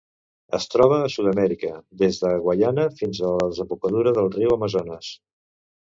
Es 0.57 0.63
troba 0.75 0.97
a 1.07 1.11
Sud-amèrica: 1.15 1.75
des 2.01 2.19
de 2.23 2.33
Guaiana 2.47 2.89
fins 3.03 3.23
a 3.29 3.37
la 3.37 3.47
desembocadura 3.47 4.19
del 4.21 4.35
riu 4.41 4.59
Amazones. 4.61 5.17